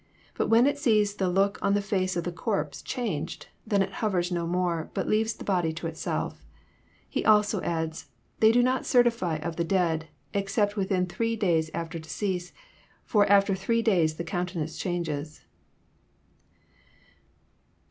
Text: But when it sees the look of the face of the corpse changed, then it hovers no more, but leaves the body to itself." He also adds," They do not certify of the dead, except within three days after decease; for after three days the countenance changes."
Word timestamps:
But 0.33 0.47
when 0.47 0.65
it 0.65 0.79
sees 0.79 1.13
the 1.17 1.29
look 1.29 1.59
of 1.61 1.75
the 1.75 1.79
face 1.79 2.15
of 2.17 2.23
the 2.23 2.31
corpse 2.31 2.81
changed, 2.81 3.49
then 3.67 3.83
it 3.83 3.91
hovers 4.01 4.31
no 4.31 4.47
more, 4.47 4.89
but 4.95 5.07
leaves 5.07 5.35
the 5.35 5.43
body 5.43 5.71
to 5.73 5.85
itself." 5.85 6.43
He 7.07 7.23
also 7.23 7.61
adds," 7.61 8.07
They 8.39 8.51
do 8.51 8.63
not 8.63 8.87
certify 8.87 9.35
of 9.37 9.57
the 9.57 9.63
dead, 9.63 10.07
except 10.33 10.75
within 10.75 11.05
three 11.05 11.35
days 11.35 11.69
after 11.75 11.99
decease; 11.99 12.51
for 13.05 13.27
after 13.27 13.53
three 13.53 13.83
days 13.83 14.15
the 14.15 14.23
countenance 14.23 14.75
changes." 14.79 15.45